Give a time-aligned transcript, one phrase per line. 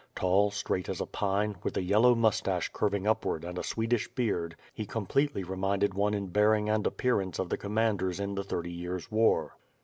[0.15, 4.55] Tall, straight as a pine, with a yellow moustache curving upward and a Swedish beard,
[4.73, 9.11] he completely reminded one in bearing and appearance of the commanders in the Thirty Years'
[9.11, 9.55] War.